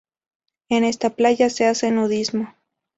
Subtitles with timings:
[0.69, 2.55] En esta playa se hace nudismo.